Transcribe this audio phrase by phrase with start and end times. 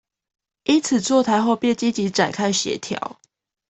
[0.63, 3.17] 因此座談後便積極展開協調